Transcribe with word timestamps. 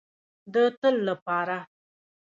د 0.53 0.55
تل 0.79 0.95
لپاره. 1.09 1.57